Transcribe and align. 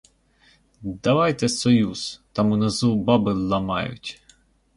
Давайте 0.81 1.47
союз; 1.49 2.21
там 2.33 2.51
унизу 2.51 2.95
баби 2.95 3.31
ламають. 3.33 4.21